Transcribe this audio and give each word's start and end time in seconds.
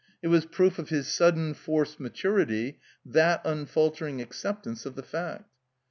It 0.23 0.29
was 0.29 0.47
proof 0.47 0.79
of 0.79 0.89
his 0.89 1.07
sudden, 1.07 1.53
forced 1.53 1.99
maturity, 1.99 2.79
that 3.05 3.39
unfaltering 3.45 4.19
accept 4.19 4.65
ance 4.65 4.83
of 4.87 4.95
the 4.95 5.03
fact. 5.03 5.51